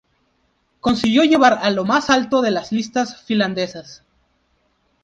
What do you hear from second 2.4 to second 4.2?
de las listas finlandesas.